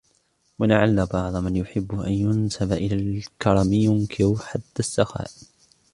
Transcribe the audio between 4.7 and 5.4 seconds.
السَّخَاءِ